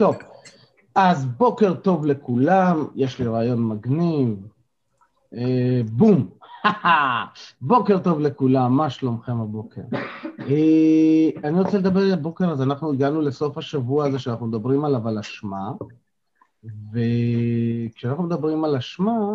טוב, 0.00 0.16
אז 0.94 1.26
בוקר 1.26 1.74
טוב 1.74 2.06
לכולם, 2.06 2.86
יש 2.94 3.18
לי 3.18 3.26
רעיון 3.26 3.68
מגניב. 3.68 4.46
אה, 5.34 5.80
בום, 5.92 6.28
בוקר 7.60 7.98
טוב 7.98 8.20
לכולם, 8.20 8.76
מה 8.76 8.90
שלומכם 8.90 9.40
הבוקר? 9.40 9.80
אה, 10.40 11.40
אני 11.44 11.60
רוצה 11.60 11.78
לדבר 11.78 12.00
על 12.00 12.12
הבוקר 12.12 12.50
הזה, 12.50 12.62
אנחנו 12.62 12.92
הגענו 12.92 13.20
לסוף 13.20 13.58
השבוע 13.58 14.06
הזה 14.06 14.18
שאנחנו 14.18 14.46
מדברים 14.46 14.84
עליו 14.84 15.08
על 15.08 15.18
אשמה, 15.18 15.72
וכשאנחנו 16.92 18.22
מדברים 18.22 18.64
על 18.64 18.76
אשמה, 18.76 19.34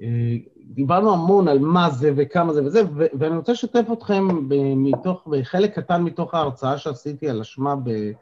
אה, 0.00 0.36
דיברנו 0.64 1.12
המון 1.12 1.48
על 1.48 1.58
מה 1.58 1.90
זה 1.90 2.12
וכמה 2.16 2.52
זה 2.52 2.64
וזה, 2.64 2.82
ואני 2.94 3.36
רוצה 3.36 3.52
לשתף 3.52 3.84
אתכם 3.92 4.28
מתוך, 4.76 5.26
בחלק 5.26 5.78
קטן 5.78 6.02
מתוך 6.02 6.34
ההרצאה 6.34 6.78
שעשיתי 6.78 7.28
על 7.28 7.40
אשמה, 7.40 7.76
ב- 7.76 8.12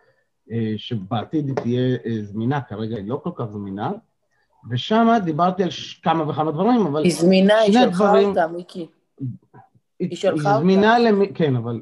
שבעתיד 0.76 1.46
היא 1.48 1.56
תהיה 1.56 1.96
אה, 2.06 2.22
זמינה, 2.22 2.60
כרגע 2.60 2.96
היא 2.96 3.08
לא 3.08 3.20
כל 3.24 3.30
כך 3.34 3.44
זמינה, 3.44 3.92
ושם 4.70 5.08
דיברתי 5.24 5.62
על 5.62 5.68
כמה 6.02 6.28
וכמה 6.28 6.52
דברים, 6.52 6.86
אבל... 6.86 7.04
היא 7.04 7.14
זמינה, 7.14 7.58
היא 7.58 7.72
שלחה 7.72 7.86
דברים... 7.86 8.28
אותה, 8.28 8.46
מיקי. 8.46 8.86
היא 9.98 10.16
שלחה 10.16 10.36
אותה. 10.36 10.50
היא 10.50 10.58
זמינה 10.60 10.98
למי... 10.98 11.34
כן, 11.34 11.56
אבל 11.56 11.80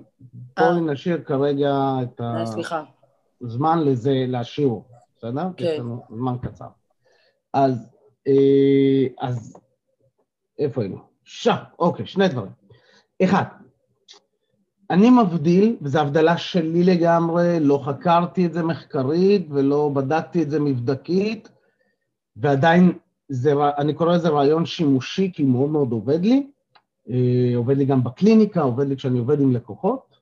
בואי 0.59 0.81
נשאיר 0.81 1.23
כרגע 1.23 1.75
את 2.03 2.21
הזמן 3.43 3.79
לזה, 3.85 4.25
להשאיר, 4.29 4.75
בסדר? 5.17 5.49
כן. 5.57 5.65
יש 5.65 5.79
לנו 5.79 6.03
זמן 6.11 6.37
קצר. 6.43 6.69
אז, 7.55 7.89
אז 9.21 9.57
איפה 10.59 10.81
היינו? 10.81 10.99
שם, 11.25 11.57
אוקיי, 11.79 12.07
שני 12.07 12.29
דברים. 12.29 12.53
אחד, 13.25 13.45
אני 14.93 15.11
מבדיל, 15.11 15.77
וזו 15.83 16.01
הבדלה 16.01 16.37
שלי 16.37 16.85
לגמרי, 16.85 17.61
לא 17.61 17.83
חקרתי 17.85 18.47
את 18.47 18.53
זה 18.53 18.63
מחקרית 18.63 19.47
ולא 19.51 19.91
בדקתי 19.95 20.43
את 20.43 20.51
זה 20.51 20.61
מבדקית, 20.61 21.49
ועדיין 22.37 22.93
זה, 23.29 23.53
אני 23.79 23.95
קורא 23.95 24.15
לזה 24.15 24.29
רעיון 24.29 24.67
שימושי, 24.67 25.31
כי 25.35 25.45
מאוד 25.45 25.71
מאוד 25.71 25.93
עובד 25.93 26.25
לי, 26.25 26.47
אה, 27.11 27.57
עובד 27.57 27.77
לי 27.77 27.85
גם 27.85 28.05
בקליניקה, 28.05 28.61
עובד 28.61 28.89
לי 28.89 28.97
כשאני 28.97 29.19
עובד 29.19 29.41
עם 29.41 29.53
לקוחות, 29.53 30.17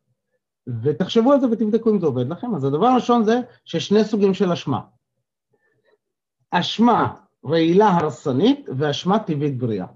ותחשבו 0.83 1.33
על 1.33 1.41
זה 1.41 1.47
ותבדקו 1.51 1.91
אם 1.91 2.01
זה 2.01 2.07
עובד 2.07 2.29
לכם. 2.29 2.55
אז 2.55 2.65
הדבר 2.65 2.87
הראשון 2.87 3.25
זה 3.25 3.41
שיש 3.65 3.89
שני 3.89 4.05
סוגים 4.05 4.35
של 4.35 4.53
אשמה. 4.53 4.81
אשמה 6.51 7.15
רעילה 7.45 7.89
הרסנית 7.89 8.69
ואשמה 8.79 9.19
טבעית 9.19 9.59
בריאה. 9.59 9.87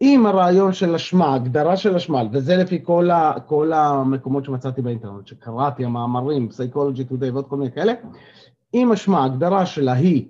אם 0.00 0.26
הרעיון 0.26 0.72
של 0.72 0.94
אשמה, 0.94 1.34
הגדרה 1.34 1.76
של 1.76 1.96
אשמה, 1.96 2.22
וזה 2.32 2.56
לפי 2.56 2.84
כל, 2.84 3.10
ה, 3.10 3.40
כל 3.46 3.72
המקומות 3.72 4.44
שמצאתי 4.44 4.82
באינטרנט, 4.82 5.26
שקראתי, 5.26 5.84
המאמרים, 5.84 6.48
Psychology 6.52 7.12
Today 7.12 7.32
ועוד 7.32 7.48
כל 7.48 7.56
מיני 7.56 7.72
כאלה, 7.72 7.92
אם 8.74 8.92
אשמה, 8.92 9.24
הגדרה 9.24 9.66
שלה 9.66 9.92
היא 9.92 10.28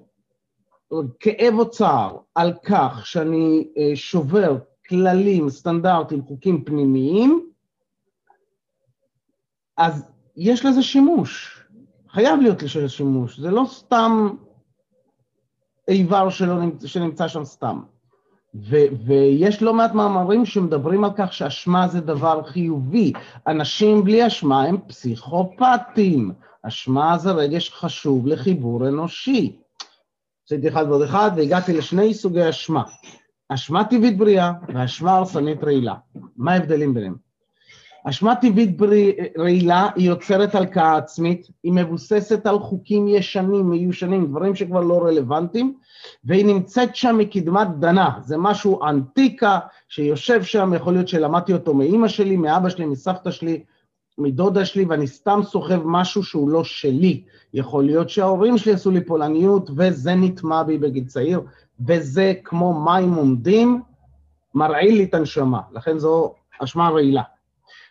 כאב 1.21 1.55
או 1.59 1.71
צער 1.71 2.17
על 2.35 2.53
כך 2.65 3.07
שאני 3.07 3.69
אה, 3.79 3.97
שובר 3.97 4.59
כללים, 4.89 5.51
סטנדרטים, 5.51 6.23
חוקים 6.23 6.65
פנימיים, 6.65 7.51
אז 9.77 10.05
יש 10.37 10.65
לזה 10.65 10.83
שימוש, 10.83 11.61
חייב 12.09 12.41
להיות 12.41 12.63
לזה 12.63 12.89
שימוש, 12.89 13.41
זה 13.41 13.51
לא 13.51 13.65
סתם 13.69 14.37
איבר 15.89 16.31
שלא 16.31 16.61
נמצא, 16.61 16.87
שנמצא 16.87 17.29
שם 17.29 17.45
סתם. 17.45 17.83
ו- 18.63 19.07
ויש 19.07 19.63
לא 19.63 19.75
מעט 19.75 19.95
מאמרים 19.95 20.47
שמדברים 20.47 21.05
על 21.05 21.11
כך 21.17 21.33
שאשמה 21.33 21.89
זה 21.89 22.01
דבר 22.01 22.43
חיובי. 22.43 23.13
אנשים 23.47 24.05
בלי 24.05 24.27
אשמה 24.27 24.63
הם 24.63 24.79
פסיכופטים. 24.87 26.33
אשמה 26.63 27.19
זה 27.19 27.33
רגש 27.33 27.71
חשוב 27.71 28.27
לחיבור 28.27 28.89
אנושי. 28.89 29.57
עשיתי 30.47 30.69
אחד 30.69 30.85
ועוד 30.89 31.03
אחד 31.03 31.31
והגעתי 31.37 31.73
לשני 31.73 32.15
סוגי 32.15 32.49
אשמה. 32.49 32.83
אשמה 33.49 33.85
טבעית 33.85 34.19
בריאה 34.19 34.53
ואשמה 34.75 35.17
הרסנית 35.17 35.65
רעילה. 35.65 35.95
מה 36.37 36.53
ההבדלים 36.53 36.95
ביניהם? 36.95 37.26
אשמה 38.09 38.35
טבעית 38.35 38.79
רעילה 39.39 39.89
היא 39.97 40.09
יוצרת 40.09 40.55
הלקאה 40.55 40.97
עצמית, 40.97 41.47
היא 41.63 41.73
מבוססת 41.73 42.47
על 42.47 42.59
חוקים 42.59 43.09
ישנים, 43.09 43.71
מיושנים, 43.71 44.27
דברים 44.27 44.55
שכבר 44.55 44.81
לא 44.81 45.05
רלוונטיים, 45.05 45.75
והיא 46.25 46.47
נמצאת 46.47 46.97
שם 46.97 47.19
מקדמת 47.19 47.69
דנה, 47.79 48.11
זה 48.23 48.37
משהו 48.39 48.85
אנטיקה 48.85 49.59
שיושב 49.89 50.43
שם, 50.43 50.73
יכול 50.77 50.93
להיות 50.93 51.09
שלמדתי 51.09 51.53
אותו 51.53 51.75
מאימא 51.75 52.09
שלי, 52.09 52.37
מאבא 52.37 52.69
שלי, 52.69 52.87
מסבתא 52.87 53.31
שלי, 53.31 53.65
מדודה 54.19 54.65
שלי, 54.65 54.85
ואני 54.85 55.07
סתם 55.07 55.41
סוחב 55.45 55.81
משהו 55.85 56.23
שהוא 56.23 56.51
לא 56.51 56.65
שלי. 56.65 57.25
יכול 57.55 57.85
להיות 57.85 58.11
שההורים 58.11 58.59
שלי 58.59 58.73
עשו 58.73 58.91
לי 58.91 59.05
פולניות, 59.05 59.71
וזה 59.77 60.15
נטמע 60.15 60.63
בי 60.63 60.79
בגיל 60.79 61.05
צעיר, 61.05 61.41
וזה 61.87 62.35
כמו 62.45 62.85
מים 62.85 63.15
עומדים, 63.15 63.83
מרעיל 64.55 64.97
לי 64.97 65.05
את 65.05 65.15
הנשמה, 65.15 65.61
לכן 65.73 65.99
זו 65.99 66.35
אשמה 66.63 66.89
רעילה. 66.89 67.23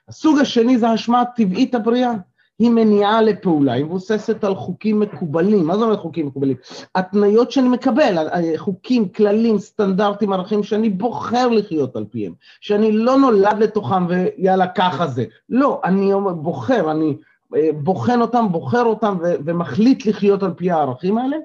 הסוג 0.09 0.39
השני 0.39 0.77
זה 0.77 0.89
האשמה 0.89 1.21
הטבעית 1.21 1.75
הבריאה. 1.75 2.13
היא 2.59 2.69
מניעה 2.69 3.21
לפעולה, 3.21 3.73
היא 3.73 3.85
מבוססת 3.85 4.43
על 4.43 4.55
חוקים 4.55 4.99
מקובלים. 4.99 5.67
מה 5.67 5.77
זה 5.77 5.83
אומר 5.83 5.97
חוקים 5.97 6.27
מקובלים? 6.27 6.57
התניות 6.95 7.51
שאני 7.51 7.69
מקבל, 7.69 8.27
חוקים, 8.57 9.09
כללים, 9.09 9.59
סטנדרטים, 9.59 10.33
ערכים 10.33 10.63
שאני 10.63 10.89
בוחר 10.89 11.47
לחיות 11.47 11.95
על 11.95 12.05
פיהם, 12.11 12.33
שאני 12.61 12.91
לא 12.91 13.17
נולד 13.17 13.59
לתוכם 13.59 14.05
ויאללה, 14.07 14.67
ככה 14.67 15.07
זה. 15.07 15.25
לא, 15.49 15.81
אני 15.83 16.11
בוחר, 16.41 16.91
אני 16.91 17.17
אה, 17.55 17.69
בוחן 17.73 18.21
אותם, 18.21 18.45
בוחר 18.51 18.83
אותם 18.83 19.17
ו- 19.21 19.35
ומחליט 19.45 20.05
לחיות 20.05 20.43
על 20.43 20.53
פי 20.53 20.71
הערכים 20.71 21.17
האלה, 21.17 21.37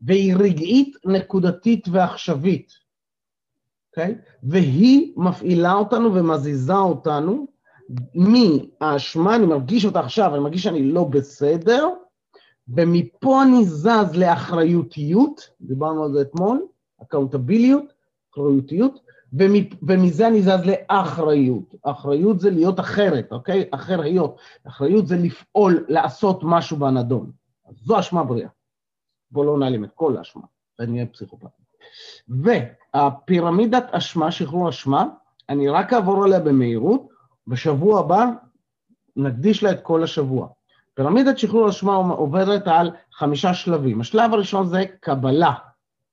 והיא 0.00 0.34
רגעית, 0.36 0.96
נקודתית 1.04 1.88
ועכשווית, 1.90 2.72
אוקיי? 3.90 4.14
Okay? 4.18 4.30
והיא 4.42 5.12
מפעילה 5.16 5.72
אותנו 5.72 6.14
ומזיזה 6.14 6.74
אותנו 6.74 7.55
מהאשמה, 8.14 9.36
אני 9.36 9.46
מרגיש 9.46 9.84
אותה 9.84 10.00
עכשיו, 10.00 10.34
אני 10.34 10.42
מרגיש 10.42 10.62
שאני 10.62 10.92
לא 10.92 11.04
בסדר, 11.04 11.88
ומפה 12.68 13.42
אני 13.42 13.64
זז 13.64 14.16
לאחריותיות, 14.16 15.50
דיברנו 15.60 16.04
על 16.04 16.12
זה 16.12 16.20
אתמול, 16.20 16.66
אקאונטביליות, 17.02 17.84
אחריותיות, 18.32 19.00
ומזה 19.82 20.26
אני 20.26 20.42
זז 20.42 20.60
לאחריות. 20.64 21.74
אחריות 21.82 22.40
זה 22.40 22.50
להיות 22.50 22.80
אחרת, 22.80 23.32
אוקיי? 23.32 23.68
אחריות. 23.70 24.36
אחריות 24.66 25.06
זה 25.06 25.16
לפעול, 25.16 25.84
לעשות 25.88 26.40
משהו 26.42 26.76
בנדון. 26.76 27.30
אז 27.68 27.74
זו 27.76 27.98
אשמה 27.98 28.24
בריאה. 28.24 28.48
בואו 29.30 29.44
לא 29.44 29.58
נעלים 29.58 29.84
את 29.84 29.90
כל 29.94 30.16
האשמה, 30.16 30.42
אני 30.80 30.92
אהיה 30.92 31.06
פסיכופת. 31.06 31.48
והפירמידת 32.28 33.84
אשמה, 33.90 34.32
שחרור 34.32 34.68
אשמה, 34.68 35.06
אני 35.48 35.68
רק 35.68 35.92
אעבור 35.92 36.24
עליה 36.24 36.40
במהירות, 36.40 37.15
בשבוע 37.46 38.00
הבא 38.00 38.26
נקדיש 39.16 39.62
לה 39.62 39.70
את 39.70 39.80
כל 39.82 40.02
השבוע. 40.02 40.48
פירמידת 40.94 41.38
שחרור 41.38 41.68
אשמה 41.68 41.96
עוברת 41.96 42.62
על 42.66 42.90
חמישה 43.12 43.54
שלבים. 43.54 44.00
השלב 44.00 44.34
הראשון 44.34 44.66
זה 44.66 44.84
קבלה. 45.00 45.52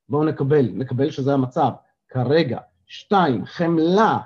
בואו 0.08 0.24
נקבל, 0.24 0.68
נקבל 0.74 1.10
שזה 1.10 1.34
המצב, 1.34 1.70
כרגע. 2.08 2.58
שתיים, 2.86 3.44
חמלה. 3.44 4.18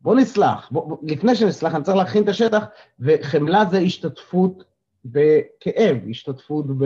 בואו 0.00 0.14
נסלח. 0.14 0.68
בוא, 0.70 0.96
לפני 1.02 1.34
שנסלח, 1.34 1.74
אני 1.74 1.84
צריך 1.84 1.96
להכין 1.96 2.22
את 2.22 2.28
השטח, 2.28 2.64
וחמלה 3.00 3.64
זה 3.64 3.78
השתתפות 3.78 4.64
בכאב, 5.04 5.96
השתתפות 6.10 6.66
ב, 6.66 6.84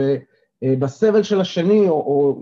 אה, 0.63 0.73
בסבל 0.79 1.23
של 1.23 1.41
השני, 1.41 1.89
או, 1.89 1.93
או 1.93 2.39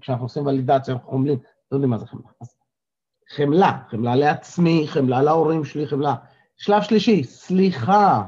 כשאנחנו 0.00 0.24
עושים 0.24 0.46
ולידציה, 0.46 0.94
אנחנו 0.94 1.10
חומלים, 1.10 1.38
לא 1.72 1.76
יודעים 1.76 1.90
מה 1.90 1.98
זה 1.98 2.06
חמלה. 2.06 2.22
אז 2.40 2.55
חמלה, 3.28 3.82
חמלה 3.90 4.16
לעצמי, 4.16 4.88
חמלה 4.88 5.22
להורים 5.22 5.64
שלי, 5.64 5.86
חמלה. 5.86 6.14
שלב 6.56 6.82
שלישי, 6.82 7.24
סליחה. 7.24 8.26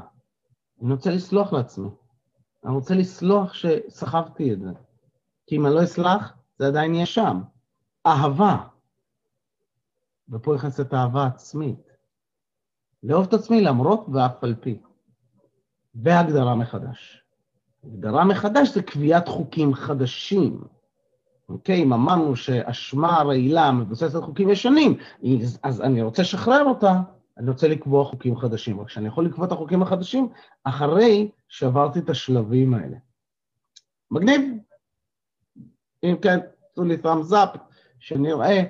אני 0.81 0.91
רוצה 0.91 1.11
לסלוח 1.11 1.53
לעצמי. 1.53 1.89
אני 2.65 2.73
רוצה 2.73 2.95
לסלוח 2.95 3.53
שסחבתי 3.53 4.53
את 4.53 4.61
זה. 4.61 4.69
כי 5.47 5.55
אם 5.55 5.65
אני 5.65 5.75
לא 5.75 5.83
אסלח, 5.83 6.33
זה 6.59 6.67
עדיין 6.67 6.95
יהיה 6.95 7.05
שם. 7.05 7.41
אהבה. 8.07 8.57
ופה 10.29 10.55
נכנסת 10.55 10.93
אהבה 10.93 11.25
עצמית. 11.25 11.89
לאהוב 13.03 13.27
את 13.27 13.33
עצמי 13.33 13.61
למרות 13.61 14.05
ואף 14.13 14.43
על 14.43 14.55
פי. 14.55 14.81
והגדרה 15.95 16.55
מחדש. 16.55 17.23
הגדרה 17.83 18.25
מחדש 18.25 18.69
זה 18.69 18.83
קביעת 18.83 19.27
חוקים 19.27 19.73
חדשים. 19.73 20.63
אוקיי? 21.49 21.83
אם 21.83 21.93
אמרנו 21.93 22.35
שאשמה 22.35 23.21
רעילה 23.23 23.71
מבוססת 23.71 24.15
על 24.15 24.21
חוקים 24.21 24.49
ישנים, 24.49 24.97
אז 25.63 25.81
אני 25.81 26.01
רוצה 26.01 26.21
לשחרר 26.21 26.63
אותה, 26.65 26.99
אני 27.37 27.49
רוצה 27.49 27.67
לקבוע 27.67 28.05
חוקים 28.05 28.37
חדשים. 28.37 28.79
רק 28.79 28.89
שאני 28.89 29.07
יכול 29.07 29.25
לקבוע 29.25 29.45
את 29.45 29.51
החוקים 29.51 29.81
החדשים 29.81 30.29
אחרי 30.63 31.29
שעברתי 31.47 31.99
את 31.99 32.09
השלבים 32.09 32.73
האלה. 32.73 32.97
מגניב? 34.11 34.41
אם 36.03 36.15
כן, 36.21 36.39
תעשו 36.39 36.83
לי 36.83 36.97
thumbs 37.03 37.31
up, 37.31 37.57
שנראה, 37.99 38.63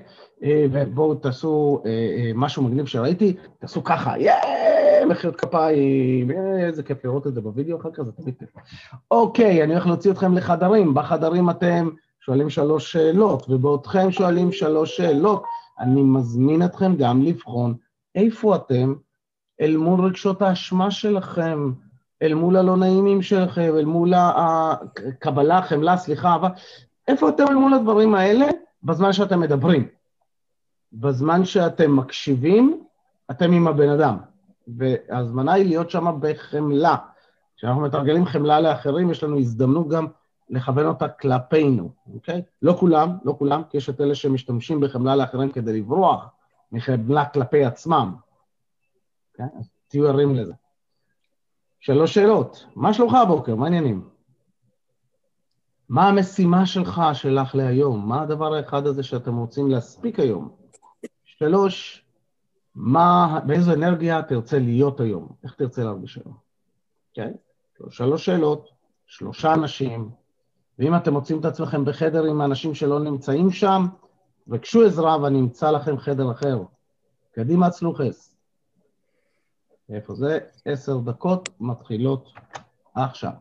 אה, 0.44 0.66
ובואו 0.72 1.16
תעשו 1.16 1.82
אה, 1.86 1.92
אה, 1.92 2.32
משהו 2.36 2.64
מגניב 2.64 2.86
שראיתי, 2.86 3.36
תעשו 3.60 3.84
ככה, 3.84 4.20
יאיי! 4.20 4.70
אה, 5.00 5.06
מחיאות 5.06 5.36
כפיים, 5.36 6.32
איזה 6.60 6.84
כיף 6.84 7.06
לראות 7.06 7.28
את 7.28 7.34
זה 7.34 7.42
בווידאו 7.42 7.78
אחר 7.78 7.90
כך, 7.92 8.04
זה 8.04 8.12
תמיד 8.12 8.36
כיף. 8.40 8.50
אוקיי, 9.12 9.64
אני 9.64 9.74
הולך 9.74 9.88
להוציא 9.88 10.12
אתכם 10.12 10.38
לחדרים, 10.38 10.94
בחדרים 10.94 11.50
אתם 11.50 11.90
שואלים 12.20 12.50
שלוש 12.50 12.92
שאלות, 12.92 13.50
ובעודכם 13.50 14.12
שואלים 14.12 14.52
שלוש 14.52 14.98
שאלות. 14.98 15.44
אני 15.80 16.02
מזמין 16.02 16.64
אתכם 16.64 16.96
גם 16.96 17.22
לבחון 17.22 17.76
איפה 18.16 18.56
אתם 18.56 18.94
אל 19.62 19.78
מול 19.78 20.06
רגשות 20.06 20.42
האשמה 20.42 20.92
שלכם, 20.92 21.72
אל 22.22 22.34
מול 22.34 22.58
הלא 22.58 22.78
נעימים 22.78 23.22
שלכם, 23.22 23.74
אל 23.78 23.86
מול 23.86 24.14
הקבלה, 24.16 25.62
חמלה, 25.62 25.98
סליחה, 25.98 26.36
אבל 26.36 26.50
איפה 27.08 27.30
אתם 27.30 27.44
אל 27.50 27.56
מול 27.56 27.74
הדברים 27.74 28.16
האלה 28.16 28.48
בזמן 28.84 29.14
שאתם 29.14 29.40
מדברים? 29.40 29.88
בזמן 30.94 31.46
שאתם 31.46 31.96
מקשיבים, 31.96 32.84
אתם 33.32 33.52
עם 33.52 33.68
הבן 33.68 33.90
אדם. 33.90 34.18
וההזמנה 34.78 35.54
היא 35.54 35.66
להיות 35.66 35.90
שם 35.90 36.20
בחמלה. 36.20 36.96
כשאנחנו 37.58 37.82
מתרגלים 37.82 38.26
חמלה 38.26 38.60
לאחרים, 38.60 39.12
יש 39.12 39.24
לנו 39.24 39.40
הזדמנות 39.40 39.90
גם 39.90 40.08
לכוון 40.50 40.86
אותה 40.86 41.10
כלפינו, 41.10 41.90
אוקיי? 42.14 42.42
לא 42.62 42.74
כולם, 42.74 43.18
לא 43.24 43.36
כולם, 43.38 43.62
כי 43.70 43.78
יש 43.78 43.90
את 43.90 44.02
אלה 44.02 44.16
שמשתמשים 44.16 44.80
בחמלה 44.80 45.16
לאחרים 45.16 45.52
כדי 45.52 45.80
לברוח 45.80 46.26
מחמלה 46.72 47.26
כלפי 47.26 47.66
עצמם. 47.66 48.16
אוקיי? 49.32 49.60
אז 49.60 49.70
תהיו 49.88 50.08
ערים 50.08 50.36
לזה. 50.36 50.54
שלוש 51.80 52.14
שאלות, 52.14 52.66
מה 52.76 52.94
שלומך 52.94 53.14
הבוקר? 53.14 53.56
מה 53.56 53.66
העניינים? 53.66 54.10
מה 55.90 56.08
המשימה 56.08 56.66
שלך, 56.66 57.02
שלך 57.14 57.56
להיום? 57.56 58.10
מה 58.10 58.22
הדבר 58.22 58.54
האחד 58.54 58.88
הזה 58.88 59.04
שאתם 59.04 59.38
רוצים 59.38 59.72
להספיק 59.72 60.20
היום? 60.20 60.50
שלוש, 61.26 62.06
מה, 62.76 63.40
באיזו 63.48 63.74
אנרגיה 63.74 64.22
תרצה 64.22 64.60
להיות 64.60 65.00
היום? 65.00 65.30
איך 65.44 65.54
תרצה 65.54 65.84
להרגיש 65.84 66.18
היום? 66.18 66.38
כן? 67.14 67.32
שלוש 67.90 68.26
שאלות, 68.26 68.70
שלושה 69.08 69.54
אנשים, 69.54 70.10
ואם 70.80 70.96
אתם 70.96 71.14
מוצאים 71.14 71.40
את 71.40 71.46
עצמכם 71.46 71.86
בחדר 71.86 72.24
עם 72.24 72.42
האנשים 72.42 72.76
שלא 72.76 73.00
נמצאים 73.00 73.52
שם, 73.52 73.86
בקשו 74.48 74.86
עזרה 74.86 75.22
ואני 75.22 75.40
אמצא 75.40 75.72
לכם 75.72 75.98
חדר 75.98 76.32
אחר. 76.32 76.64
קדימה 77.32 77.70
צלוחס. 77.70 78.36
איפה 79.90 80.16
זה? 80.16 80.40
עשר 80.66 80.98
דקות 80.98 81.50
מתחילות 81.60 82.34
עכשיו. 82.96 83.32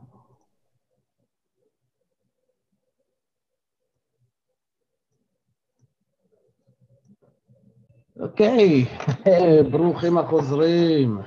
אוקיי, 8.21 8.85
ברוכים 9.73 10.19
החוזרים. 10.19 11.21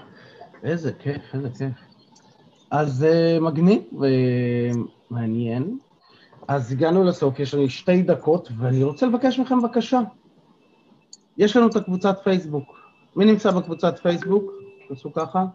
איזה 0.63 0.93
כיף, 0.93 1.21
איזה 1.33 1.49
כיף. 1.49 1.73
אז 2.71 3.05
uh, 3.09 3.43
מגניב 3.43 3.83
ומעניין. 5.11 5.79
אז 6.51 6.71
הגענו 6.71 7.03
לסוף, 7.03 7.39
יש 7.39 7.53
לנו 7.53 7.69
שתי 7.69 8.01
דקות, 8.01 8.49
ואני 8.57 8.83
רוצה 8.83 9.05
לבקש 9.05 9.39
מכם 9.39 9.61
בקשה. 9.61 9.99
יש 11.37 11.55
לנו 11.55 11.67
את 11.67 11.75
הקבוצת 11.75 12.19
פייסבוק. 12.23 12.79
מי 13.15 13.25
נמצא 13.25 13.51
בקבוצת 13.51 13.99
פייסבוק? 13.99 14.51
תעשו 14.89 15.13
ככה. 15.13 15.45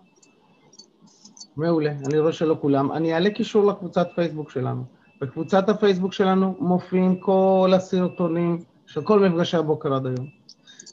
מעולה, 1.57 1.93
אני 2.07 2.19
רואה 2.19 2.33
שלא 2.33 2.57
כולם. 2.61 2.93
אני 2.93 3.15
אעלה 3.15 3.31
קישור 3.31 3.67
לקבוצת 3.67 4.09
פייסבוק 4.15 4.51
שלנו. 4.51 4.85
בקבוצת 5.21 5.69
הפייסבוק 5.69 6.13
שלנו 6.13 6.57
מופיעים 6.59 7.21
כל 7.21 7.73
הסרטונים 7.75 8.59
של 8.87 9.03
כל 9.03 9.29
מפגשי 9.29 9.57
הבוקר 9.57 9.95
עד 9.95 10.07
היום. 10.07 10.27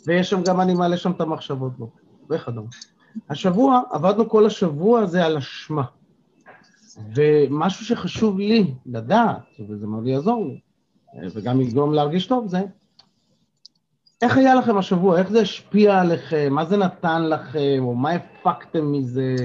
ויש 0.08 0.30
שם 0.30 0.44
גם, 0.44 0.62
אני 0.62 0.74
מעלה 0.74 0.98
שם 0.98 1.12
את 1.12 1.22
המחשבות 1.22 1.78
בו, 1.78 1.90
וכדומה. 2.30 2.70
השבוע, 3.30 3.82
עבדנו 3.92 4.30
כל 4.30 4.46
השבוע 4.46 5.02
הזה 5.02 5.26
על 5.26 5.38
אשמה. 5.38 5.84
ומשהו 7.16 7.86
שחשוב 7.86 8.40
לי 8.40 8.74
לדעת, 8.86 9.60
וזה 9.70 9.88
מאוד 9.88 10.08
יעזור 10.08 10.46
לי, 10.46 10.60
וגם 11.36 11.62
יגרום 11.62 11.94
להרגיש 11.94 12.28
טוב, 12.28 12.48
זה 12.48 12.62
איך 14.22 14.38
היה 14.38 14.56
לכם 14.56 14.78
השבוע, 14.78 15.20
איך 15.20 15.30
זה 15.30 15.42
השפיע 15.42 16.02
עליכם, 16.02 16.54
מה 16.54 16.66
זה 16.66 16.78
נתן 16.78 17.30
לכם, 17.30 17.78
או 17.80 17.96
מה 17.96 18.12
הפקתם 18.12 18.92
מזה, 18.92 19.36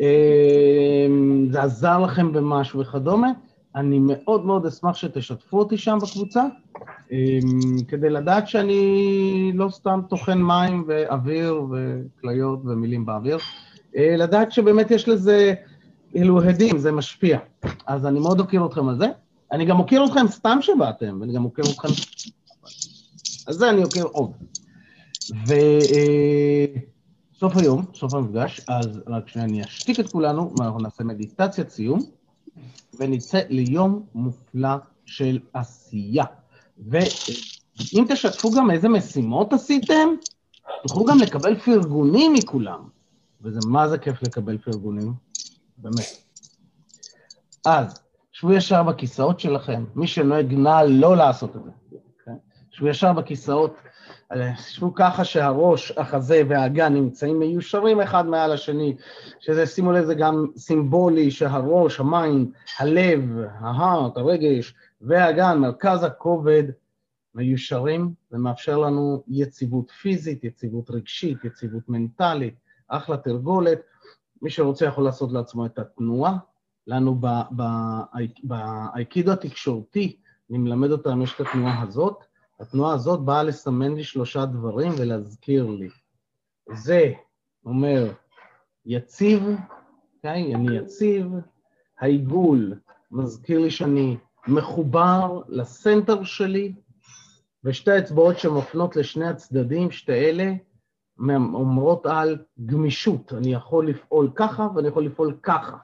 אמ, 0.00 1.46
זה 1.50 1.62
עזר 1.62 1.98
לכם 2.00 2.32
במשהו 2.32 2.80
וכדומה. 2.80 3.30
אני 3.76 3.98
מאוד 4.02 4.46
מאוד 4.46 4.66
אשמח 4.66 4.94
שתשתפו 4.94 5.58
אותי 5.58 5.78
שם 5.78 5.98
בקבוצה, 6.02 6.44
אמ, 7.12 7.38
כדי 7.88 8.10
לדעת 8.10 8.48
שאני 8.48 9.52
לא 9.54 9.68
סתם 9.68 10.00
טוחן 10.08 10.42
מים 10.42 10.84
ואוויר 10.86 11.62
וכליות 11.70 12.60
ומילים 12.64 13.06
באוויר, 13.06 13.38
אה, 13.96 14.14
לדעת 14.16 14.52
שבאמת 14.52 14.90
יש 14.90 15.08
לזה, 15.08 15.54
אלו 16.16 16.42
הדים, 16.42 16.78
זה 16.78 16.92
משפיע. 16.92 17.38
אז 17.86 18.06
אני 18.06 18.20
מאוד 18.20 18.40
אוקיר 18.40 18.66
אתכם 18.66 18.88
על 18.88 18.98
זה. 18.98 19.06
אני 19.52 19.64
גם 19.64 19.78
אוקיר 19.78 20.04
אתכם 20.04 20.28
סתם 20.28 20.58
שבאתם, 20.60 21.18
ואני 21.20 21.32
גם 21.32 21.44
אוקיר 21.44 21.64
אתכם... 21.64 21.88
אז 23.46 23.56
זה 23.56 23.70
אני 23.70 23.84
אוקיר 23.84 24.04
עוד. 24.04 24.32
וסוף 25.42 25.56
אה, 27.56 27.62
היום, 27.62 27.84
סוף 27.94 28.14
המפגש, 28.14 28.60
אז 28.68 29.00
רק 29.06 29.28
שאני 29.28 29.64
אשתיק 29.64 30.00
את 30.00 30.12
כולנו, 30.12 30.54
ואנחנו 30.58 30.80
נעשה 30.80 31.04
מדיטציית 31.04 31.70
סיום. 31.70 31.98
ונצא 32.98 33.40
ליום 33.48 34.02
מופלא 34.14 34.76
של 35.06 35.38
עשייה. 35.52 36.24
ואם 36.78 38.04
תשתפו 38.08 38.50
גם 38.50 38.70
איזה 38.70 38.88
משימות 38.88 39.52
עשיתם, 39.52 40.08
תוכלו 40.82 41.04
גם 41.04 41.18
לקבל 41.18 41.58
פרגונים 41.58 42.32
מכולם. 42.32 42.80
וזה 43.42 43.60
מה 43.66 43.88
זה 43.88 43.98
כיף 43.98 44.22
לקבל 44.22 44.58
פרגונים, 44.58 45.12
באמת. 45.78 46.24
אז, 47.66 48.00
שבו 48.32 48.52
ישר 48.52 48.82
בכיסאות 48.82 49.40
שלכם, 49.40 49.84
מי 49.94 50.06
שנוהג 50.06 50.54
נא 50.54 50.82
לא 50.88 51.16
לעשות 51.16 51.56
את 51.56 51.64
זה. 51.64 51.70
אוקיי? 51.92 52.34
שבו 52.70 52.88
ישר 52.88 53.12
בכיסאות, 53.12 53.76
שבו 54.56 54.94
ככה 54.94 55.24
שהראש, 55.24 55.92
החזה 55.96 56.42
והאגן 56.48 56.94
נמצאים 56.94 57.38
מיושרים 57.38 58.00
אחד 58.00 58.26
מעל 58.26 58.52
השני, 58.52 58.96
שזה, 59.40 59.66
שימו 59.66 59.92
לב, 59.92 60.04
זה 60.04 60.14
גם 60.14 60.46
סימבולי 60.56 61.30
שהראש, 61.30 62.00
ה 62.00 62.08
mind, 62.08 62.48
הלב, 62.78 63.20
ה 63.60 63.68
heart, 63.68 64.16
הרגש 64.16 64.74
והאגן, 65.00 65.58
מרכז 65.58 66.02
הכובד, 66.02 66.64
מיושרים, 67.34 68.12
זה 68.30 68.38
מאפשר 68.38 68.78
לנו 68.78 69.22
יציבות 69.28 69.90
פיזית, 69.90 70.44
יציבות 70.44 70.90
רגשית, 70.90 71.44
יציבות 71.44 71.88
מנטלית, 71.88 72.54
אחלה 72.88 73.16
תרגולת. 73.16 73.78
מי 74.44 74.50
שרוצה 74.50 74.86
יכול 74.86 75.04
לעשות 75.04 75.32
לעצמו 75.32 75.66
את 75.66 75.78
התנועה. 75.78 76.36
לנו 76.86 77.20
באייקידו 78.42 79.32
התקשורתי, 79.32 80.16
אני 80.50 80.58
מלמד 80.58 80.90
אותם, 80.90 81.22
יש 81.22 81.34
את 81.34 81.40
התנועה 81.40 81.82
הזאת, 81.82 82.24
התנועה 82.60 82.94
הזאת 82.94 83.20
באה 83.20 83.42
לסמן 83.42 83.94
לי 83.94 84.04
שלושה 84.04 84.44
דברים 84.46 84.92
ולהזכיר 84.98 85.66
לי. 85.66 85.88
זה 86.72 87.12
אומר 87.64 88.12
יציב, 88.86 89.42
okay, 89.42 89.74
אוקיי? 90.16 90.54
אני 90.54 90.76
יציב, 90.76 91.26
העיגול 92.00 92.74
מזכיר 93.10 93.58
לי 93.58 93.70
שאני 93.70 94.16
מחובר 94.48 95.42
לסנטר 95.48 96.24
שלי, 96.24 96.74
ושתי 97.64 97.90
האצבעות 97.90 98.38
שמופנות 98.38 98.96
לשני 98.96 99.28
הצדדים, 99.28 99.90
שתי 99.90 100.12
אלה, 100.12 100.52
אומרות 101.54 102.06
על 102.06 102.38
גמישות, 102.66 103.32
אני 103.32 103.52
יכול 103.52 103.88
לפעול 103.88 104.30
ככה 104.34 104.68
ואני 104.74 104.88
יכול 104.88 105.06
לפעול 105.06 105.36
ככה. 105.42 105.76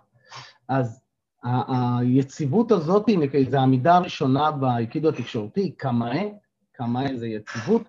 אז 0.68 1.00
היציבות 1.42 2.72
הזאת, 2.72 3.10
זו 3.50 3.56
העמידה 3.56 3.96
הראשונה 3.96 4.50
באיקידו 4.50 5.08
התקשורתי, 5.08 5.70
קמאה, 5.70 6.28
כמה 6.74 7.06
איזה 7.06 7.26
יציבות, 7.26 7.82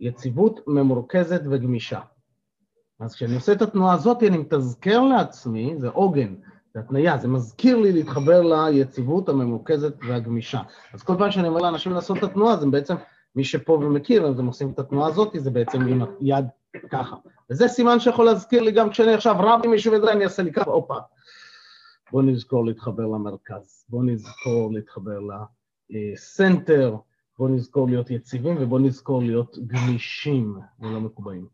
יציבות 0.00 0.60
ממורכזת 0.66 1.40
וגמישה. 1.50 2.00
אז 3.00 3.14
כשאני 3.14 3.34
עושה 3.34 3.52
את 3.52 3.62
התנועה 3.62 3.94
הזאת, 3.94 4.22
אני 4.22 4.38
מתזכר 4.38 5.00
לעצמי, 5.00 5.74
זה 5.78 5.88
עוגן, 5.88 6.34
זה 6.74 6.80
התניה, 6.80 7.18
זה 7.18 7.28
מזכיר 7.28 7.76
לי 7.76 7.92
להתחבר 7.92 8.42
ליציבות 8.42 9.28
הממורכזת 9.28 9.94
והגמישה. 10.08 10.60
אז 10.94 11.02
כל 11.02 11.14
פעם 11.18 11.30
שאני 11.30 11.48
אומר 11.48 11.60
לאנשים 11.60 11.92
לעשות 11.92 12.18
את 12.18 12.22
התנועה, 12.22 12.56
זה 12.56 12.66
בעצם, 12.66 12.94
מי 13.36 13.44
שפה 13.44 13.72
ומכיר, 13.72 14.26
אז 14.26 14.38
הם 14.38 14.46
עושים 14.46 14.70
את 14.70 14.78
התנועה 14.78 15.08
הזאת, 15.08 15.36
זה 15.38 15.50
בעצם 15.50 15.82
עם 15.82 16.02
היד 16.20 16.46
ככה. 16.90 17.16
וזה 17.50 17.68
סימן 17.68 18.00
שיכול 18.00 18.26
להזכיר 18.26 18.62
לי 18.62 18.72
גם 18.72 18.90
כשאני 18.90 19.14
עכשיו 19.14 19.36
רב 19.38 19.60
עם 19.64 19.70
מישהו 19.70 19.92
וזה, 19.92 20.12
אני 20.12 20.24
אעשה 20.24 20.42
לי 20.42 20.52
ככה, 20.52 20.70
הופה. 20.70 20.98
בואו 22.12 22.22
נזכור 22.22 22.66
להתחבר 22.66 23.06
למרכז, 23.06 23.84
בואו 23.88 24.02
נזכור 24.02 24.72
להתחבר 24.72 25.18
לסנטר, 25.90 26.96
בואו 27.38 27.48
נזכור 27.48 27.88
להיות 27.88 28.10
יציבים 28.10 28.56
ובואו 28.60 28.80
נזכור 28.80 29.22
להיות 29.22 29.58
גמישים 29.66 30.58
ולא 30.80 31.00
מקובעים. 31.00 31.46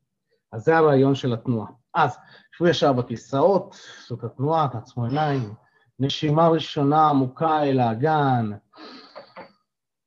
אז 0.53 0.65
זה 0.65 0.77
הרעיון 0.77 1.15
של 1.15 1.33
התנועה. 1.33 1.69
אז, 1.95 2.17
שבו 2.57 2.69
ישר 2.69 2.93
בכיסאות, 2.93 3.77
זאת 4.07 4.25
התנועה, 4.25 4.69
תעצמו 4.73 5.05
עיניים, 5.05 5.55
נשימה 5.99 6.49
ראשונה 6.49 7.09
עמוקה 7.09 7.63
אל 7.63 7.81
האגן, 7.81 8.51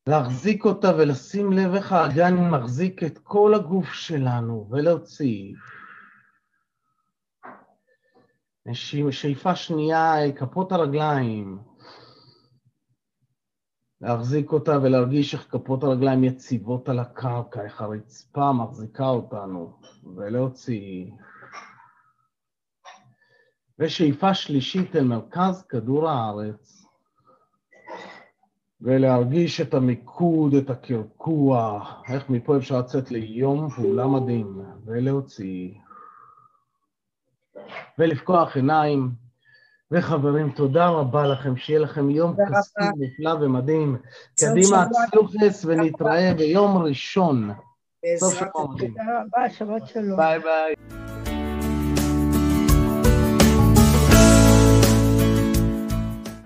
להחזיק 0.08 0.66
אותה 0.66 0.96
ולשים 0.98 1.52
לב 1.52 1.74
איך 1.74 1.92
האגן 1.92 2.34
מחזיק 2.50 3.04
את 3.04 3.18
כל 3.18 3.54
הגוף 3.54 3.94
שלנו 3.94 4.68
ולהוציא. 4.72 5.54
שאיפה 9.12 9.56
שנייה, 9.56 10.32
כפות 10.36 10.72
הרגליים. 10.72 11.60
להחזיק 14.02 14.52
אותה 14.52 14.80
ולהרגיש 14.84 15.34
איך 15.34 15.48
כפות 15.52 15.84
הרגליים 15.84 16.24
יציבות 16.24 16.90
על 16.90 17.00
הקרקע, 17.00 17.62
איך 17.62 17.82
הרצפה 17.82 18.54
מחזיקה 18.54 19.08
אותנו, 19.08 19.80
ולהוציא. 20.16 21.06
ושאיפה 23.80 24.34
שלישית 24.34 24.96
אל 24.96 25.04
מרכז 25.04 25.66
כדור 25.70 26.10
הארץ, 26.10 26.81
ולהרגיש 28.82 29.62
את 29.62 29.74
המיקוד, 29.74 30.54
את 30.54 30.70
הקרקוע, 30.70 31.84
איך 32.10 32.30
מפה 32.30 32.58
אפשר 32.58 32.80
לצאת 32.80 33.12
ליום 33.12 33.70
פעולה 33.70 34.08
מדהים, 34.08 34.62
ולהוציא. 34.86 35.70
ולפקוח 38.00 38.56
עיניים. 38.56 39.10
וחברים, 39.92 40.52
תודה 40.52 40.88
רבה 40.88 41.28
לכם, 41.28 41.58
שיהיה 41.58 41.80
לכם 41.80 42.10
יום 42.10 42.36
כספי 42.36 42.84
נפלא 42.98 43.34
ומדהים. 43.42 43.98
קדימה, 44.40 44.86
צלוחס, 45.12 45.66
ונתראה 45.66 46.34
ביום 46.38 46.78
ראשון. 46.78 47.52
בעזרת 48.04 48.32
השם. 48.32 48.48
תודה 48.78 49.04
רבה, 49.04 49.50
שבת 49.50 49.88
שלום. 49.88 50.18
ביי 50.18 50.40
ביי. 50.40 51.01